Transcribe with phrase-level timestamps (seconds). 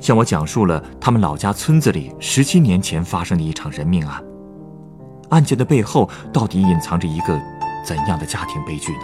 [0.00, 4.24] 向我讲述了他们老家村子里十七年前发生的一场人命案。
[5.28, 7.38] 案件的背后到底隐藏着一个
[7.84, 9.00] 怎样的家庭悲剧呢？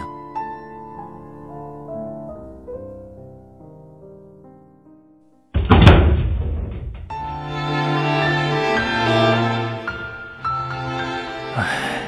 [11.55, 12.01] 哎，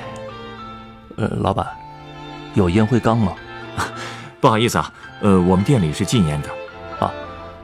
[1.16, 1.66] 呃，老板，
[2.56, 3.34] 有烟灰缸吗？
[4.42, 6.50] 不好意思啊，呃，我们店里是禁烟的。
[7.00, 7.14] 啊，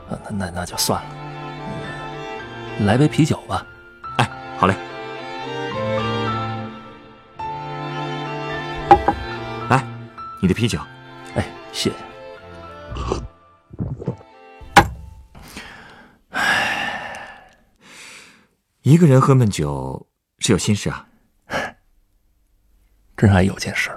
[0.08, 1.08] 那那那就算了，
[2.84, 3.66] 来杯啤酒吧。
[4.18, 4.74] 哎，好嘞。
[9.68, 9.84] 来，
[10.40, 10.78] 你的啤酒。
[11.34, 11.96] 哎，谢谢。
[16.30, 17.48] 唉，
[18.82, 20.06] 一个人喝闷酒
[20.38, 21.08] 是有心事啊。
[23.16, 23.90] 真还有件事，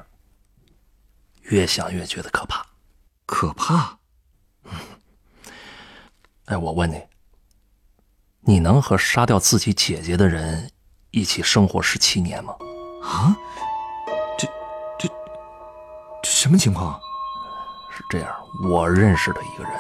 [1.41, 2.65] 越想越觉得可怕。
[3.25, 3.99] 可怕？
[6.45, 6.99] 哎，我问你，
[8.49, 10.71] 你能和杀掉自己姐姐的人
[11.11, 12.55] 一起生活十七年吗？
[13.03, 13.37] 啊？
[14.39, 14.47] 这、
[14.97, 16.99] 这、这什么情况？
[17.95, 18.35] 是这样，
[18.67, 19.73] 我认识的一个人，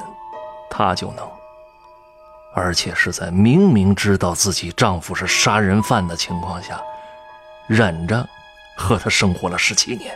[0.69, 1.27] 他就能，
[2.53, 6.79] 而且是在明明知道自己丈夫是杀人犯的情况下，
[7.65, 8.29] 忍着
[8.77, 10.15] 和他生活了十七年。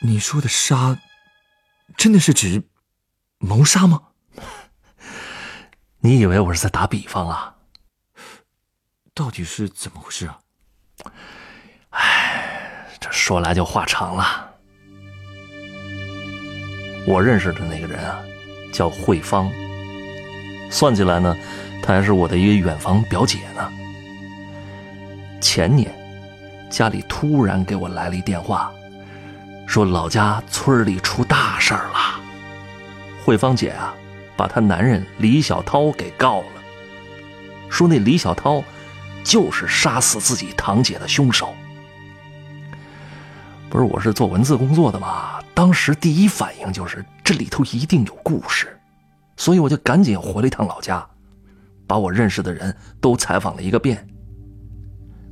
[0.00, 0.96] 你说的杀，
[1.94, 2.62] 真的是指
[3.36, 4.00] 谋杀吗？
[6.06, 7.52] 你以为我是在打比方啊？
[9.12, 10.38] 到底是怎么回事啊？
[11.90, 14.48] 哎，这说来就话长了。
[17.08, 18.22] 我认识的那个人啊，
[18.72, 19.50] 叫慧芳。
[20.70, 21.36] 算起来呢，
[21.82, 23.68] 她还是我的一个远房表姐呢。
[25.40, 25.92] 前年，
[26.70, 28.72] 家里突然给我来了一电话。
[29.66, 32.20] 说老家村里出大事儿了，
[33.24, 33.92] 慧芳姐啊，
[34.36, 36.46] 把她男人李小涛给告了。
[37.68, 38.62] 说那李小涛
[39.24, 41.54] 就是杀死自己堂姐的凶手。
[43.68, 48.78] 不是，我是做文字工作的嘛，当时第一反应就是这里头一定有故事，
[49.36, 51.04] 所以我就赶紧回了一趟老家，
[51.86, 54.06] 把我认识的人都采访了一个遍。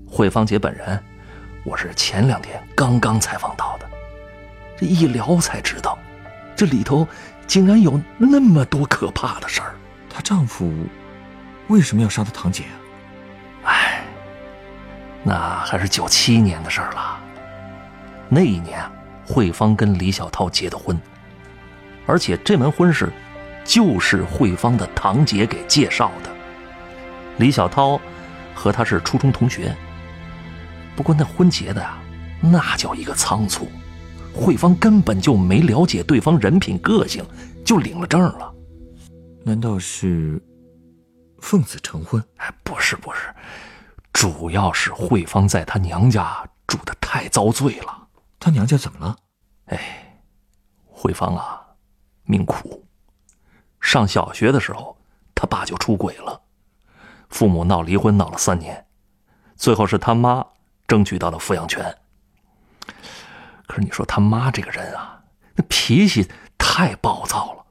[0.06, 1.03] 慧芳姐本人，
[1.65, 3.88] 我是前两天刚刚采访到的。
[4.76, 5.97] 这一聊才知道，
[6.56, 7.06] 这里头
[7.47, 9.75] 竟然有那么多可怕的事儿。
[10.09, 10.72] 她丈夫
[11.69, 12.65] 为什么要杀她堂姐
[13.65, 13.70] 啊？
[13.70, 14.04] 哎，
[15.22, 17.19] 那还是九七年的事儿了。
[18.28, 18.81] 那一年，
[19.26, 21.00] 慧芳跟李小涛结的婚，
[22.06, 23.12] 而且这门婚事
[23.65, 26.31] 就是慧芳的堂姐给介绍的。
[27.38, 28.00] 李小涛
[28.54, 29.75] 和她是初中同学，
[30.94, 31.98] 不过那婚结的呀，
[32.41, 33.71] 那叫一个仓促。
[34.34, 37.25] 慧芳根本就没了解对方人品个性，
[37.65, 38.53] 就领了证了。
[39.45, 40.43] 难道是
[41.39, 42.22] 奉子成婚？
[42.37, 43.33] 哎，不是不是，
[44.12, 48.09] 主要是慧芳在她娘家住的太遭罪了。
[48.41, 49.17] 她娘家怎么了？
[49.67, 50.21] 哎，
[50.87, 51.62] 慧芳啊，
[52.25, 52.84] 命苦。
[53.81, 54.97] 上小学的时候，
[55.34, 56.41] 她爸就出轨了，
[57.28, 58.84] 父母闹离婚，闹了三年，
[59.56, 60.45] 最后是他妈
[60.89, 61.95] 争取到了抚养权。
[63.66, 65.22] 可是你说他妈这个人啊，
[65.54, 67.64] 那脾气太暴躁了，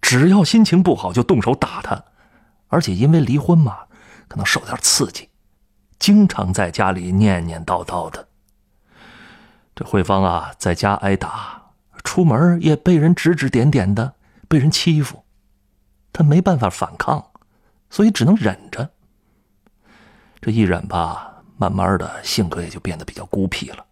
[0.00, 2.04] 只要心情不好就动手打他，
[2.68, 3.78] 而且因为离婚嘛，
[4.28, 5.28] 可能受点刺激，
[5.98, 8.28] 经常在家里念念叨叨的。
[9.74, 11.70] 这慧芳啊，在家挨打，
[12.02, 14.14] 出门也被人指指点点的，
[14.48, 15.24] 被人欺负，
[16.12, 17.30] 她没办法反抗，
[17.88, 18.90] 所以只能忍着。
[20.40, 23.85] 这一忍吧，慢慢的性格也就变得比较孤僻了。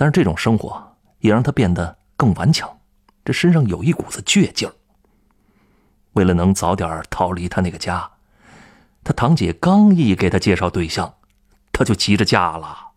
[0.00, 2.74] 但是这种生活也让他变得更顽强，
[3.22, 4.72] 这身上有一股子倔劲儿。
[6.14, 8.10] 为了能早点逃离他那个家，
[9.04, 11.16] 他堂姐刚一给他介绍对象，
[11.70, 12.92] 他就急着嫁了。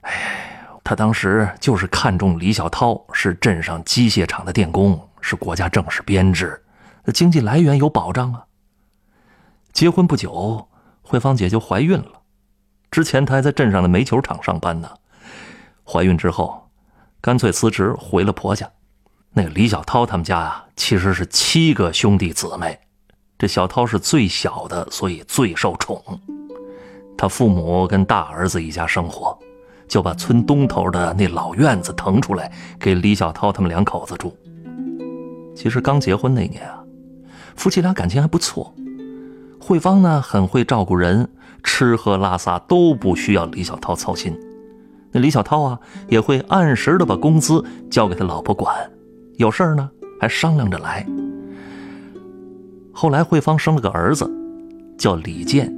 [0.00, 6.64] 哎，他当时就是看中李小涛是镇上机械厂的电工，是国家正式编制，
[7.12, 8.46] 经济来源有保障啊。
[9.74, 10.66] 结婚不久，
[11.02, 12.22] 慧芳姐就怀孕了，
[12.90, 14.88] 之前她还在镇上的煤球厂上班呢。
[15.90, 16.68] 怀孕之后，
[17.18, 18.70] 干脆辞职回了婆家。
[19.32, 22.78] 那个李小涛他们家啊，其实是七个兄弟姊妹，
[23.38, 26.02] 这小涛是最小的，所以最受宠。
[27.16, 29.38] 他父母跟大儿子一家生活，
[29.88, 34.36] 就把村东头的那老院子腾出来给李小涛他们两口子住。
[35.56, 36.84] 其实刚结婚那年啊，
[37.56, 38.74] 夫妻俩感情还不错。
[39.58, 41.30] 慧芳呢很会照顾人，
[41.64, 44.38] 吃喝拉撒都不需要李小涛操心。
[45.18, 45.78] 李小涛啊
[46.08, 48.74] 也会按时的把工资交给他老婆管。
[49.36, 51.06] 有事儿呢，还商量着来。
[52.92, 54.28] 后来慧芳生了个儿子，
[54.98, 55.72] 叫李健，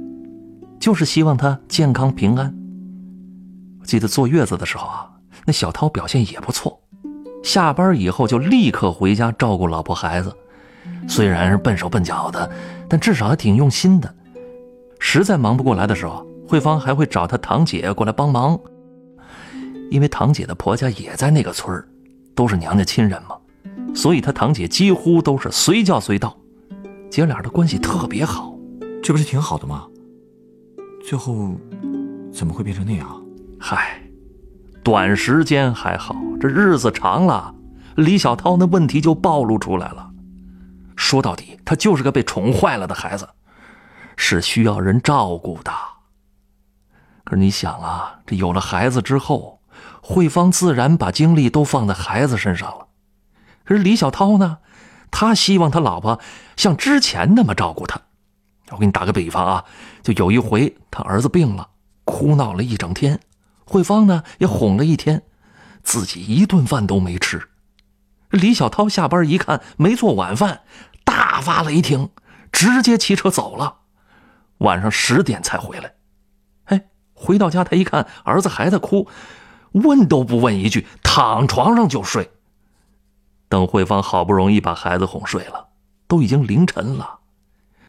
[0.79, 2.53] 就是希望他健康平安。
[3.83, 5.09] 记得坐月子的时候啊，
[5.45, 6.79] 那小涛表现也不错，
[7.43, 10.35] 下班以后就立刻回家照顾老婆孩子。
[11.07, 12.49] 虽然是笨手笨脚的，
[12.89, 14.11] 但至少还挺用心的。
[14.99, 18.59] 实在忙不过来的时候，慧芳还会找她堂姐过来帮忙，
[19.91, 21.85] 因为堂姐的婆家也在那个村儿，
[22.33, 23.37] 都是娘家亲人嘛。
[23.93, 26.35] 所以，她堂姐几乎都是随叫随到，
[27.09, 28.55] 姐俩的关系特别好，
[29.03, 29.85] 这不是挺好的吗？
[31.05, 31.53] 最后
[32.31, 33.21] 怎么会变成那样？
[33.59, 34.01] 嗨，
[34.81, 37.53] 短时间还好，这日子长了，
[37.97, 40.09] 李小涛那问题就暴露出来了。
[40.95, 43.27] 说到底，他就是个被宠坏了的孩子，
[44.15, 45.71] 是需要人照顾的。
[47.25, 49.60] 可是你想啊，这有了孩子之后，
[50.11, 52.87] 慧芳自然把精力都放在孩子身上了。
[53.63, 54.57] 可是李小涛呢？
[55.09, 56.19] 他希望他老婆
[56.57, 58.01] 像之前那么照顾他。
[58.71, 59.65] 我给你打个比方啊，
[60.03, 61.69] 就有一回他儿子病了，
[62.03, 63.21] 哭闹了一整天，
[63.65, 65.23] 慧芳呢也哄了一天，
[65.81, 67.49] 自己一顿饭都没吃。
[68.29, 70.61] 李小涛下班一看没做晚饭，
[71.05, 72.09] 大发雷霆，
[72.51, 73.77] 直接骑车走了。
[74.57, 75.93] 晚上十点才回来。
[76.65, 79.09] 哎，回到家他一看儿子还在哭，
[79.71, 82.31] 问都不问一句，躺床上就睡。
[83.47, 85.67] 等慧芳好不容易把孩子哄睡了，
[86.07, 87.19] 都已经凌晨了，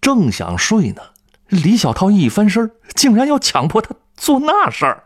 [0.00, 1.02] 正想睡呢，
[1.49, 5.05] 李小涛一翻身，竟然要强迫她做那事儿。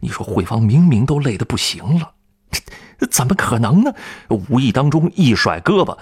[0.00, 2.12] 你说慧芳明明都累得不行了，
[3.10, 3.94] 怎么可能呢？
[4.28, 5.96] 无意当中一甩胳膊，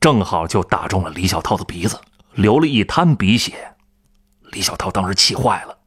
[0.00, 1.98] 正好就打中了李小涛的鼻子，
[2.34, 3.74] 流了一滩鼻血。
[4.52, 5.78] 李小涛当时气坏了，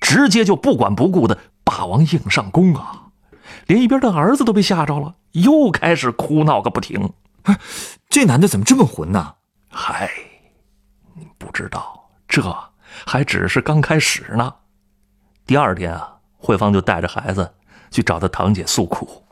[0.00, 3.08] 直接就不管不顾的霸王硬上弓啊！
[3.66, 7.12] 连一边的儿子都被吓着了，又开始哭闹个不停。
[8.08, 9.34] 这男的怎么这么混呢？
[9.68, 10.08] 嗨，
[11.14, 12.40] 你不知道，这
[13.04, 14.54] 还只是刚开始呢。
[15.44, 17.52] 第二天啊，慧芳就带着孩子
[17.90, 19.24] 去找他堂姐诉苦。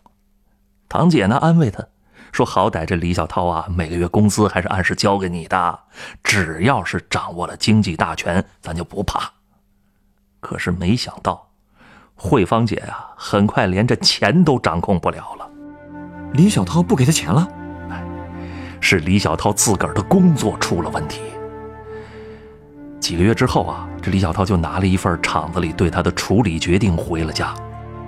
[0.89, 1.87] 堂姐呢，安慰她
[2.33, 5.79] 说：“好歹这李小涛啊，每个月工资还是按时交给你的，
[6.25, 9.31] 只要是掌握了经济大权，咱就不怕。”
[10.41, 11.54] 可是没想到。
[12.17, 15.49] 慧芳姐啊，很快连这钱都掌控不了了。
[16.33, 17.49] 李小涛不给他钱了，
[17.91, 18.03] 哎，
[18.81, 21.21] 是李小涛自个儿的工作出了问题。
[23.01, 27.55] 几个月之后啊，这李小涛就拿了一份厂子里对他的处理决定回了家。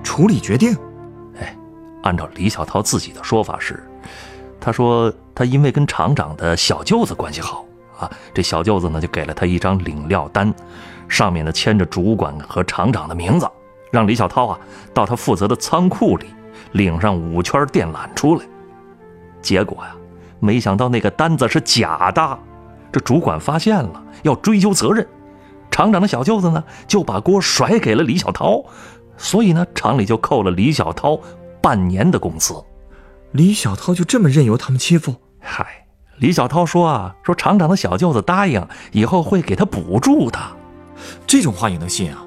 [0.03, 0.75] 处理决定？
[1.39, 1.55] 哎，
[2.03, 3.83] 按照李小涛自己的说法是，
[4.59, 7.67] 他说他因为跟厂长的小舅子关系好
[7.99, 10.55] 啊，这小舅子呢就给了他一张领料单，
[11.09, 13.47] 上面呢签着主管和厂长的名字。
[13.97, 14.61] 让李小涛啊
[14.93, 16.27] 到他负责的仓库里
[16.73, 18.45] 领上五圈电缆出来，
[19.41, 19.97] 结果呀，
[20.39, 22.39] 没想到那个单子是假的，
[22.93, 25.09] 这主管发现了要追究责任，
[25.71, 28.63] 厂长的小舅子呢就把锅甩给了李小涛，
[29.17, 31.19] 所以呢厂里就扣了李小涛
[31.63, 32.53] 半年的工资。
[33.33, 35.15] 李小涛就这么任由他们欺负？
[35.41, 35.87] 嗨，
[36.19, 38.63] 李小涛说啊，说厂长的小舅子答应
[38.93, 40.39] 以后会给他补助的，
[41.27, 42.23] 这种话也能信啊？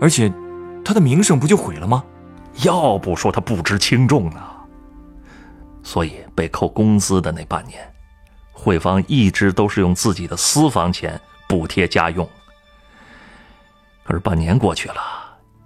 [0.00, 0.32] 而且。
[0.88, 2.02] 他的名声不就毁了吗？
[2.62, 4.40] 要不说他不知轻重呢。
[5.82, 7.78] 所以被扣工资的那半年，
[8.52, 12.26] 慧芳一直都是用自己的私房钱补贴家用。
[14.02, 14.96] 可是半年过去了，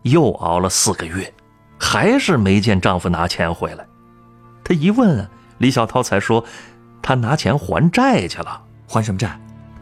[0.02, 1.32] 又熬了四个月，
[1.78, 3.86] 还是没见丈夫拿钱回来。
[4.64, 5.24] 她一问，
[5.58, 6.44] 李小涛才说，
[7.00, 8.60] 他拿钱还债去了。
[8.88, 9.38] 还什么债？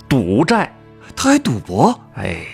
[0.07, 0.71] 赌债。
[1.17, 1.99] 他还赌博？
[2.17, 2.45] 哎。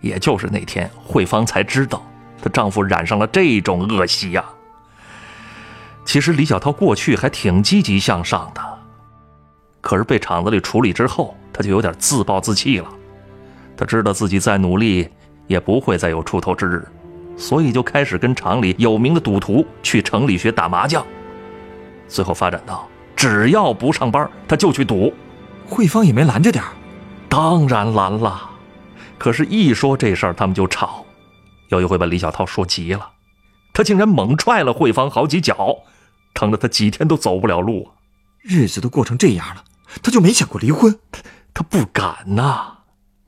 [0.00, 2.02] 也就是那天，慧芳才知道
[2.40, 4.44] 她丈夫染上了这种恶习呀。
[6.04, 8.62] 其实李小涛过去还挺积极向上的，
[9.80, 12.88] 可是被厂子里处理之后，他就有点自暴自弃了。
[13.76, 15.08] 他知道自己再努力
[15.46, 16.88] 也不会再有出头之日，
[17.36, 21.04] 所以就开始跟厂里有名的赌徒去城里学打麻将。
[22.08, 25.12] 最后发展到，只要不上班，他就去赌。
[25.66, 26.64] 慧芳也没拦着点
[27.28, 28.50] 当然拦了。
[29.18, 31.04] 可是，一说这事儿，他们就吵。
[31.68, 33.10] 有一回把李小涛说急了，
[33.72, 35.76] 他竟然猛踹了慧芳好几脚，
[36.32, 37.98] 疼得他几天都走不了路啊。
[38.40, 39.64] 日子都过成这样了，
[40.02, 40.98] 他就没想过离婚？
[41.52, 42.78] 她她不敢呐。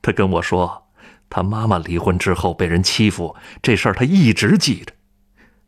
[0.01, 0.87] 他跟我说，
[1.29, 4.93] 他妈妈离婚之后被人欺负这事儿，他一直记着。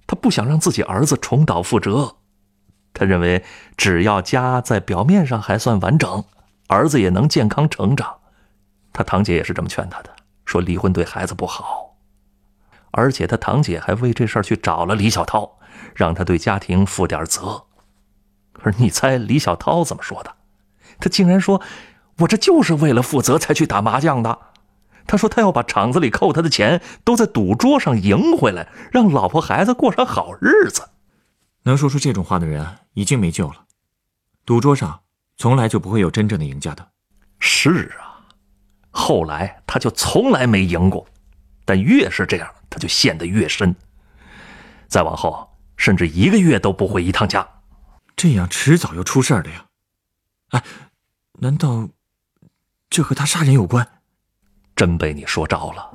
[0.08, 2.15] 他不想让自己儿子重蹈覆辙。
[2.94, 3.44] 他认为，
[3.75, 6.24] 只要家在表面上还算完整，
[6.68, 8.15] 儿子也能健康成长。
[8.94, 11.98] 她堂姐也是这么劝他的，说离婚对孩子不好。
[12.92, 15.58] 而且他堂姐还为这事儿去找了李小涛，
[15.96, 17.66] 让他对家庭负点责。
[18.52, 20.36] 可是你猜李小涛怎么说的？
[21.00, 21.60] 他竟然说
[22.22, 24.38] ：“我这就是为了负责才去打麻将的。”
[25.08, 30.90] 他说他要把厂子里扣他的钱都在赌桌上赢回来，让老婆孩子过上好日子。
[31.64, 33.66] 能说出这种话的人已经没救了。
[34.46, 35.02] 赌桌上
[35.36, 36.90] 从来就不会有真正的赢家的。
[37.40, 38.02] 是啊，
[39.05, 41.05] 后来他就从来没赢过，
[41.65, 43.75] 但越是这样，他就陷得越深。
[44.88, 47.45] 再往后，甚至一个月都不回一趟家。
[48.15, 49.65] 这样迟早要出事儿的呀！
[50.51, 50.63] 哎，
[51.33, 51.89] 难道
[52.89, 53.86] 这和他杀人有关？
[54.74, 55.91] 真被你说着了。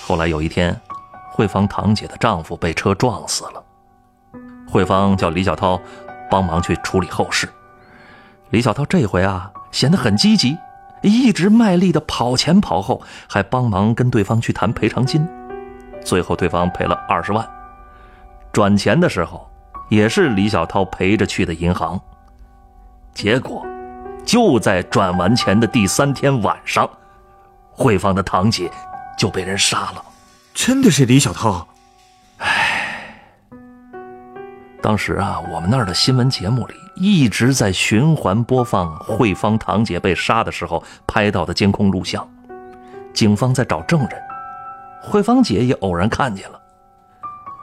[0.00, 0.80] 后来有一天，
[1.30, 3.62] 慧芳堂姐的丈夫被车撞死了，
[4.66, 5.78] 慧芳叫李小涛
[6.30, 7.46] 帮忙去处理后事。
[8.50, 10.56] 李小涛这回啊显得很积极，
[11.02, 15.26] 一直卖力的跑前跑后，还帮忙跟对方去谈赔偿金。
[16.04, 17.48] 最后对方赔了二十万，
[18.52, 19.48] 转钱的时候
[19.88, 22.00] 也是李小涛陪着去的银行。
[23.14, 23.64] 结果。
[24.24, 26.86] 就在转完钱的第三天晚上，
[27.70, 28.70] 慧芳的堂姐
[29.16, 30.04] 就被人杀了。
[30.52, 31.67] 真的是李小涛？
[34.88, 42.26] 当时啊，我们那儿的新闻节目里一直在循环播放慧芳堂姐被杀的时候拍到的监控录像。
[43.12, 44.10] 警方在找证人，
[45.02, 46.58] 慧芳姐也偶然看见了。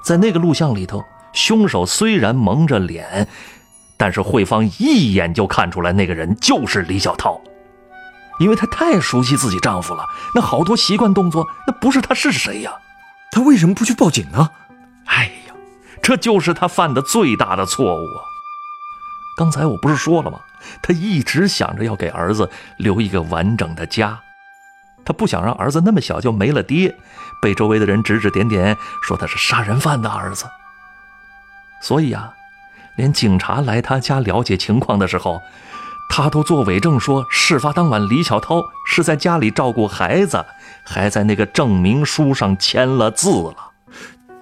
[0.05, 1.03] 在那个录像里头，
[1.33, 3.27] 凶手虽然蒙着脸。
[3.97, 7.41] 但是慧芳一眼就看出来，那个人就是李小涛，
[8.39, 10.05] 因为她太熟悉自己丈夫了，
[10.35, 12.71] 那好多习惯动作，那不是他是谁呀？
[13.31, 14.51] 他为什么不去报警呢？
[15.05, 15.31] 哎，
[16.05, 18.21] 这就是他犯的最大的错误啊！
[19.35, 20.39] 刚才我不是说了吗？
[20.83, 22.47] 他一直想着要给儿子
[22.77, 24.19] 留一个完整的家，
[25.03, 26.95] 他不想让儿子那么小就没了爹，
[27.41, 30.45] 被周围的人指指点点，说他是杀人犯的儿子。
[31.81, 32.31] 所以啊。
[32.97, 35.41] 连警察来他家了解情况的时候，
[36.07, 40.45] 他都做伪证说，事发当晚李小涛是在家里照顾孩子，
[40.85, 43.71] 还在那个证明书上签了字了。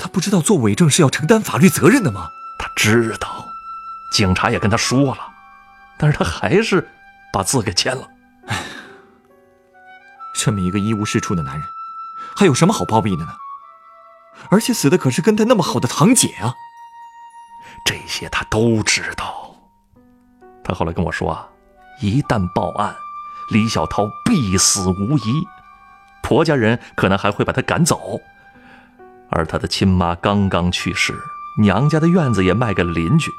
[0.03, 2.29] 他不知道做伪证是要承担法律责任的吗？
[2.59, 3.47] 他知道，
[4.11, 5.31] 警察也跟他说了，
[5.97, 6.85] 但是他还是
[7.31, 8.09] 把字给签了。
[8.47, 8.63] 哎，
[10.35, 11.65] 这么一个一无是处的男人，
[12.35, 13.31] 还有什么好包庇的呢？
[14.49, 16.53] 而且死的可是跟他那么好的堂姐啊！
[17.85, 19.55] 这些他都知道。
[20.65, 21.47] 他后来跟我说啊，
[22.01, 22.93] 一旦报案，
[23.51, 25.45] 李小涛必死无疑，
[26.21, 28.19] 婆家人可能还会把他赶走。
[29.35, 31.13] 而他的亲妈刚刚去世，
[31.59, 33.31] 娘家的院子也卖给了邻居。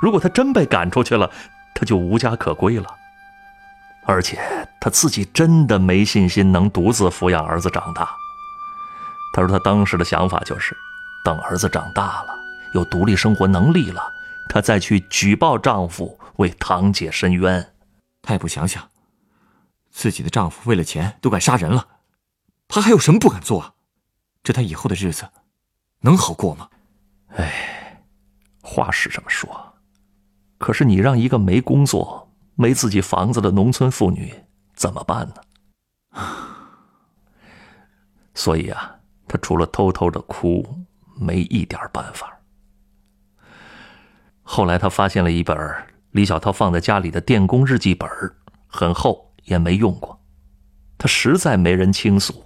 [0.00, 1.30] 如果他真被赶出去了，
[1.74, 2.86] 他就无家可归了。
[4.06, 4.38] 而且
[4.80, 8.08] 他自己真的没信心能独自抚养儿子长大。
[9.34, 10.76] 他说他当时的想法就是，
[11.24, 12.28] 等儿子长大了。
[12.72, 14.00] 有独立生活能力了，
[14.48, 17.74] 她再去举报丈夫为堂姐申冤。
[18.22, 18.88] 她也不想想，
[19.90, 21.86] 自己的丈夫为了钱都敢杀人了，
[22.68, 23.74] 她还有什么不敢做啊？
[24.42, 25.28] 这她以后的日子
[26.00, 26.68] 能好过吗？
[27.36, 28.02] 哎，
[28.62, 29.74] 话是这么说，
[30.58, 34.34] 可是你让一个没工作、没自己房子的农村妇女
[34.74, 35.34] 怎么办呢？
[38.34, 38.96] 所以啊，
[39.28, 40.66] 她除了偷偷的哭，
[41.16, 42.36] 没一点办法。
[44.42, 45.56] 后来他发现了一本
[46.10, 48.08] 李小涛放在家里的电工日记本，
[48.66, 50.20] 很厚，也没用过。
[50.98, 52.44] 他实在没人倾诉，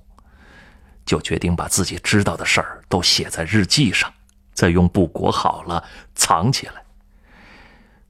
[1.04, 4.12] 就决定把自己知道的事儿都写在日记上，
[4.52, 5.84] 再用布裹好了
[6.14, 6.82] 藏起来。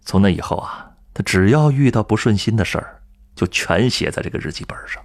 [0.04, 3.02] 从那以后啊，他只要遇到不顺心的事儿，
[3.34, 5.02] 就全写在这个日记本上。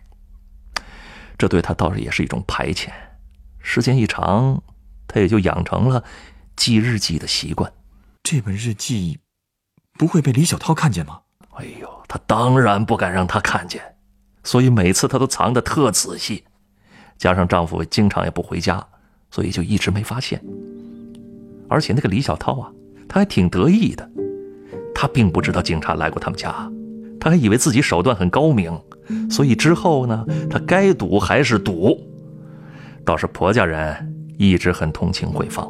[1.37, 2.89] 这对他倒是也是一种排遣，
[3.59, 4.61] 时间一长，
[5.07, 6.03] 他也就养成了
[6.55, 7.71] 记日记的习惯。
[8.23, 9.19] 这本日记
[9.93, 11.21] 不会被李小涛看见吗？
[11.51, 13.95] 哎呦，他当然不敢让他看见，
[14.43, 16.43] 所以每次他都藏得特仔细。
[17.19, 18.83] 加上丈夫经常也不回家，
[19.29, 20.41] 所以就一直没发现。
[21.67, 22.71] 而且那个李小涛啊，
[23.07, 24.09] 他还挺得意的。
[24.95, 26.51] 他并不知道警察来过他们家，
[27.19, 28.77] 他还以为自己手段很高明，
[29.29, 31.99] 所以之后呢，他该赌还是赌。
[33.05, 33.95] 倒是婆家人
[34.37, 35.69] 一直很同情慧芳。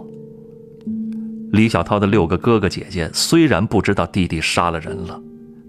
[1.52, 5.20] 李小涛的六个哥哥姐姐虽然不知道弟弟杀了人了，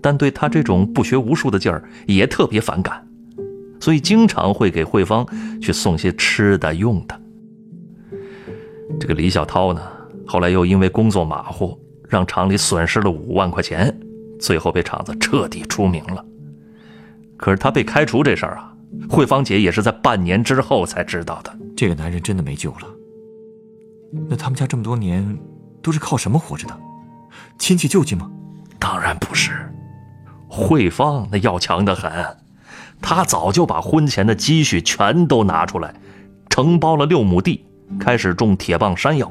[0.03, 3.07] 但对他这种不学无术的劲儿也特别反感，
[3.81, 5.27] 所以经常会给慧芳
[5.61, 7.21] 去送些吃的用的。
[9.01, 9.81] 这个李小涛呢，
[10.27, 13.93] 后来又因为工作马虎，让厂里损失了五万块钱，
[14.39, 16.25] 最后被厂子彻底出名了。
[17.37, 18.75] 可是他被开除这事儿啊，
[19.09, 21.57] 慧芳姐也是在半年之后才知道的。
[21.75, 22.87] 这个男人真的没救了。
[24.29, 25.39] 那他们家这么多年
[25.81, 26.79] 都是靠什么活着的？
[27.59, 28.31] 亲戚救济吗？
[28.79, 29.53] 当然不是。
[30.49, 32.13] 慧芳那要强得很，
[33.03, 35.95] 他早就把婚前的积蓄全都拿出来，
[36.49, 37.65] 承包了六亩地，
[37.99, 39.31] 开始种铁棒山药。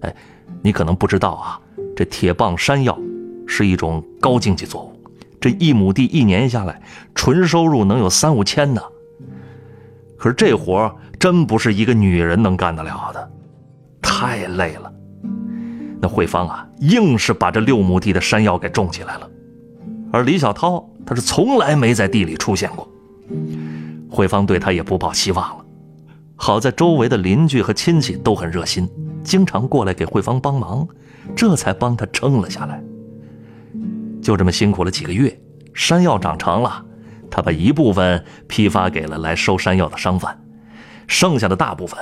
[0.00, 0.14] 哎，
[0.62, 1.60] 你可能不知道啊，
[1.96, 2.98] 这铁棒山药
[3.46, 4.92] 是一种高经济作物。
[5.40, 6.80] 这一亩地一年下来，
[7.14, 8.80] 纯收入能有三五千呢。
[10.16, 13.30] 可是这活真不是一个女人能干得了的，
[14.00, 14.92] 太累了。
[16.00, 19.28] 那慧芳啊，硬是把这六亩地的山药给种起来了。
[20.12, 22.88] 而李小涛，他是从来没在地里出现过。
[24.10, 25.64] 慧芳对他也不抱希望了。
[26.36, 28.88] 好在周围的邻居和亲戚都很热心，
[29.22, 30.86] 经常过来给慧芳帮忙，
[31.36, 32.82] 这才帮他撑了下来。
[34.20, 35.40] 就这么辛苦了几个月，
[35.72, 36.84] 山药长成了，
[37.30, 40.36] 他把一部分批发给了来收山药的商贩，
[41.06, 41.98] 剩下的大部分，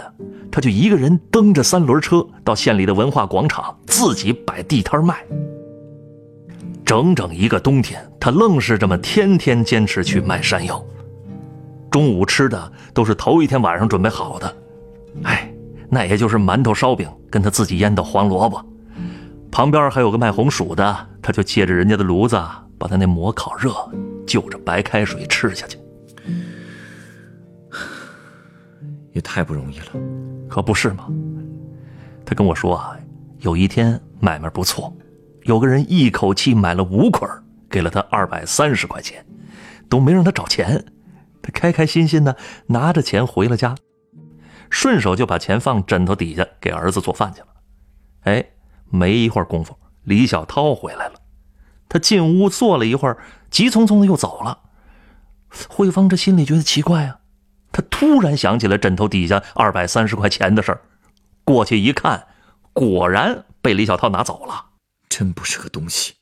[0.51, 5.17] 他就一个人蹬着三轮车到县里的文化广场自己摆地摊卖。
[6.85, 10.83] 整整一个冬天，他愣是这么天天坚持去卖山药。
[11.91, 14.57] 中午吃的都是头一天晚上准备好的，
[15.25, 15.53] 哎，
[15.89, 18.65] 那也就是馒头、烧饼跟他自己腌的黄萝卜。
[19.51, 22.41] 旁边还有个卖红薯的，他就借着人家的炉子，
[22.79, 23.73] 把他那馍烤热，
[24.25, 25.77] 就着白开水吃下去。
[29.13, 29.87] 也太不容易了，
[30.49, 31.09] 可不是吗？
[32.25, 32.97] 他跟我说啊，
[33.41, 34.97] 有一天买卖不错，
[35.43, 37.29] 有个人一口气买了五捆，
[37.69, 39.27] 给了他二百三十块钱，
[39.89, 41.00] 都没让他找钱，他
[41.51, 42.37] 开开心心的
[42.67, 43.75] 拿着钱回了家，
[44.71, 47.47] 顺手就把钱放枕头底下给儿子做饭去了。
[48.23, 48.45] 哎。
[48.93, 51.15] 没一会儿功夫，李小涛回来了。
[51.89, 54.63] 他进屋坐了一会儿，急匆匆的又走了。
[55.69, 57.21] 慧芳这心里觉得奇怪啊，
[57.71, 60.81] 她突然想起了枕头底下二百三十块钱的事儿，
[61.45, 62.27] 过去一看，
[62.73, 64.71] 果然被李小涛拿走了。
[65.09, 66.15] 真不是个东西。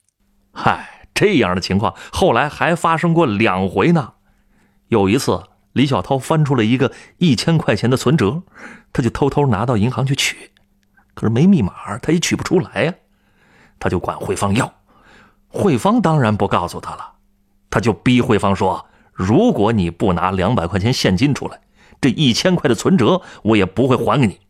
[0.53, 4.13] 嗨，这样的情况后来还发生过两回呢。
[4.89, 8.43] 有一次，李小涛翻出了一个一千块钱的存折，
[8.93, 10.51] 他就偷偷拿到银行去取。
[11.15, 12.95] 可是没密码，他也取不出来呀，
[13.79, 14.73] 他就管慧芳要，
[15.49, 17.13] 慧芳当然不告诉他了，
[17.71, 21.61] 他就逼慧芳说：“如果你不拿两百块钱现金出来，
[22.01, 24.41] 这一千块的存折我也不会还给你。”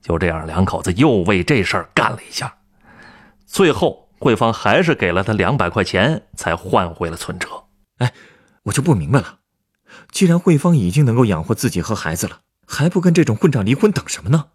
[0.00, 2.54] 就这样，两口子又为这事儿干了一下，
[3.46, 7.48] 最后慧芳还是给了他两百块钱，才换回了存折。
[7.98, 8.12] 哎，
[8.68, 9.38] 我就不明白了，
[10.10, 14.46] 既然慧芳已经能够养活自己和孩子了，还不跟这种混账离婚，等什么呢？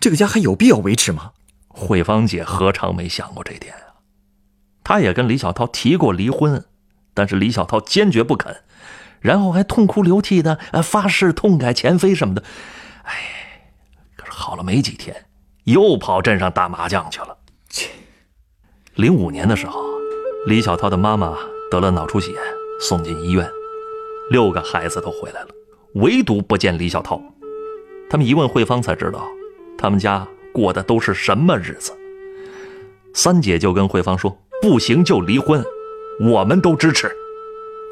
[0.00, 1.32] 这个家还有必要维持吗？
[1.68, 4.02] 慧芳姐何尝没想过这点啊？
[4.82, 6.64] 她也跟李小涛提过离婚，
[7.14, 8.64] 但是李小涛坚决不肯，
[9.20, 12.42] 然后还痛哭流涕的发誓痛改前非什么的。
[13.04, 13.70] 哎，
[14.16, 15.26] 可是好了没几天，
[15.64, 17.38] 又跑镇上打麻将去了。
[17.68, 17.88] 切！
[18.94, 19.80] 零五年的时候，
[20.46, 21.36] 李小涛的妈妈
[21.70, 22.32] 得了脑出血，
[22.80, 23.50] 送进医院，
[24.30, 25.48] 六个孩子都回来了，
[25.94, 27.20] 唯独不见李小涛。
[28.08, 29.28] 他们一问慧芳，才知道。
[29.76, 31.92] 他们家过的都是什么日子？
[33.14, 35.64] 三姐就跟慧芳说：“不行就离婚，
[36.20, 37.10] 我们都支持。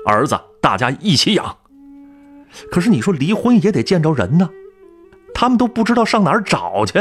[0.04, 1.58] 儿子大家一起养。
[2.70, 4.48] 可是你说离婚也得见着人呢，
[5.34, 6.94] 他们都不知道上哪儿找去。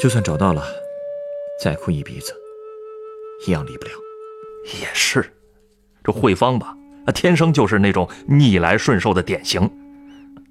[0.00, 0.64] 就算找到了，
[1.62, 2.32] 再哭一鼻子，
[3.46, 3.92] 一样离不了。
[4.80, 5.24] 也是，
[6.10, 6.76] 这慧芳吧，
[7.14, 9.70] 天生就是那种逆来顺受的典型。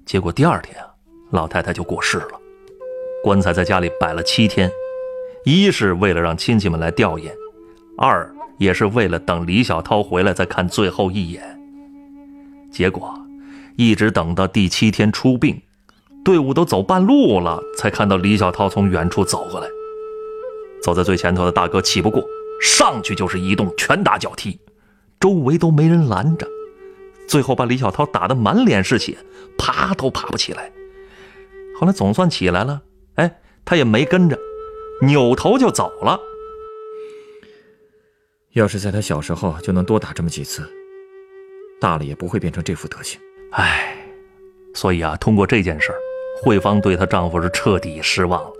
[0.06, 0.86] 结果第二天啊。”
[1.32, 2.40] 老太太就过世了，
[3.22, 4.68] 棺材在家里摆了七天，
[5.44, 7.30] 一是为了让亲戚们来吊唁，
[7.96, 11.42] 二也是为了等李小涛回来再看最后一眼。
[12.72, 13.14] 结果，
[13.76, 15.62] 一直等到第七天出殡，
[16.24, 19.68] 队伍都走半路了，才看到李小涛从远处走过来。
[20.82, 22.24] 走在最前头的大哥气不过，
[22.60, 24.58] 上去就是一顿拳打脚踢，
[25.20, 26.48] 周围都没人拦着，
[27.28, 29.18] 最后把李小涛打得满脸是血，
[29.58, 30.72] 爬都爬不起来。
[31.78, 32.80] 后来总算起来了，
[33.16, 34.38] 哎，他也没跟着，
[35.02, 36.18] 扭头就走了。
[38.54, 40.68] 要是在他小时候就能多打这么几次，
[41.78, 43.20] 大了也不会变成这副德行。
[43.52, 43.94] 哎，
[44.74, 45.92] 所以啊，通过这件事
[46.42, 48.52] 慧芳对她丈夫是彻底失望了。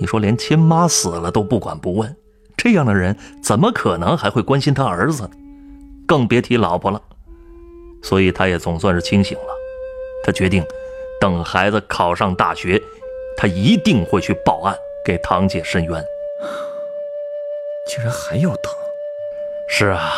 [0.00, 2.16] 你说连亲妈死了都不管不问，
[2.56, 5.30] 这样的人怎么可能还会关心他儿子？
[6.06, 7.02] 更别提老婆了。
[8.02, 9.54] 所以他也总算是清醒了。
[10.24, 10.64] 他决定，
[11.20, 12.80] 等孩子考上大学，
[13.36, 16.04] 他一定会去报案，给堂姐申冤。
[17.88, 18.72] 竟然还要等？
[19.68, 20.12] 是啊。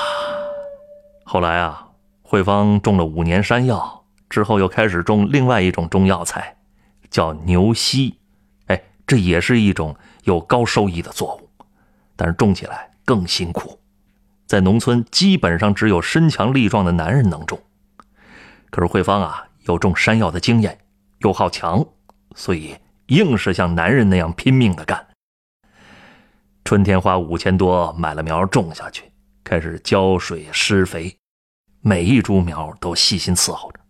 [1.24, 1.88] 后来啊，
[2.22, 6.57] 慧芳种了五年山药，之后又开始种另外一种中药材，
[7.11, 8.18] 叫牛膝。
[8.66, 11.48] 哎，这也是一种有高收益的作物，
[12.16, 13.79] 但是种起来更辛苦，
[14.49, 17.61] 在农村基本上只有身强力壮的男人能种。
[18.71, 20.79] 可是慧芳啊，有种山药的经验，
[21.19, 21.87] 又好强，
[22.35, 22.75] 所以
[23.09, 25.07] 硬是像男人那样拼命的干。
[26.65, 29.05] 春天花五千多买了苗种下去，
[29.45, 31.15] 开始浇水施肥，
[31.83, 33.81] 每一株苗都细心伺候着。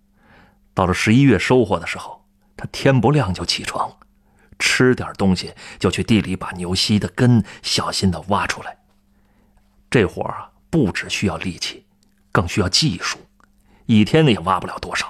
[0.74, 2.24] 到了十一月收获的时候，
[2.56, 3.88] 他天不亮就起床，
[4.58, 8.76] 吃点东西就去地里把牛膝的根小心的挖出来。
[9.90, 11.84] 这活啊，不只需要力气，
[12.30, 13.18] 更需要技术。
[13.86, 15.06] 一天也挖不了多少，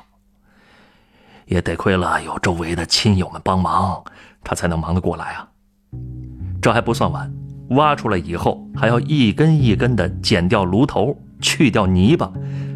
[1.47, 4.05] 也得亏了有周围的亲友们帮忙，
[4.45, 5.49] 他才能忙得过来啊。
[6.63, 7.33] 这还不算完，
[7.71, 12.33] 挖出来以后还要一根一根的剪掉芦头，去掉泥巴，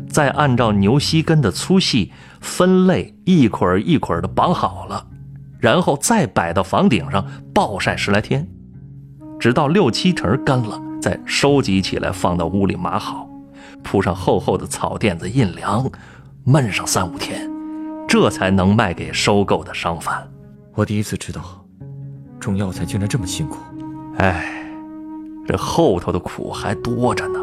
[0.08, 5.06] 再按照牛膝根的粗细分类，一捆一捆的绑好了，
[5.60, 8.48] 然后再摆到房顶上暴晒十来天，
[9.38, 13.28] 直到六七成干了，再收集起来放到屋里码好。
[13.82, 15.90] 铺上厚厚的草垫子印凉，
[16.44, 17.50] 闷上三五天，
[18.06, 20.30] 这才能卖给收购的商贩。
[20.74, 21.66] 我第一次知道，
[22.38, 23.58] 种药材竟然这么辛苦。
[24.18, 24.64] 哎，
[25.44, 27.40] 这后头的苦还多着呢。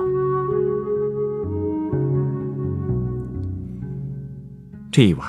[4.90, 5.28] 这一晚，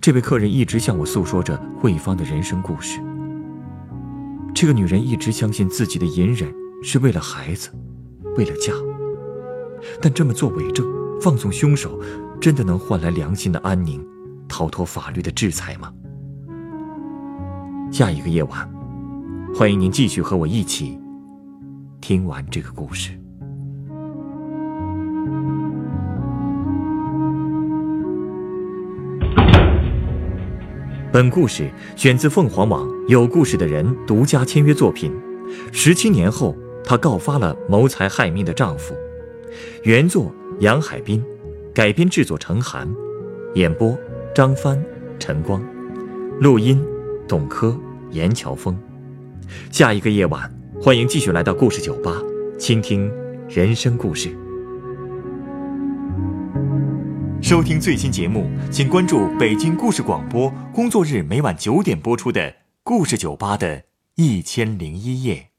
[0.00, 3.00] 这位客人一直向我诉说着慧芳的人生故事。
[4.54, 6.48] 这个女人一直相信自己的隐忍
[6.82, 7.70] 是为了孩子，
[8.36, 8.72] 为了家。
[10.00, 10.86] 但这么做伪证、
[11.20, 12.00] 放纵凶手，
[12.40, 14.04] 真的能换来良心的安宁，
[14.48, 15.92] 逃脱法律的制裁吗？
[17.90, 18.68] 下一个夜晚，
[19.54, 20.98] 欢迎您继续和我一起
[22.00, 23.12] 听完这个故事。
[31.12, 35.10] 本故事选自凤凰网有故事的人独家签约作品。
[35.72, 36.54] 十七年后，
[36.86, 38.94] 她告发了谋财害命的丈夫。
[39.82, 41.22] 原作杨海滨，
[41.74, 42.88] 改编制作陈寒，
[43.54, 43.98] 演播
[44.32, 44.80] 张帆、
[45.18, 45.60] 陈光，
[46.40, 46.80] 录音
[47.26, 47.76] 董珂、
[48.12, 48.78] 严乔峰。
[49.72, 50.48] 下一个夜晚，
[50.80, 52.22] 欢迎继续来到故事酒吧，
[52.58, 53.10] 倾听
[53.48, 54.30] 人生故事。
[57.42, 62.40] 收听最新节目，请关注北京故事广播，工作日每晚九点播出的
[62.82, 63.84] 《故事酒吧》的
[64.16, 65.55] 一千零一夜。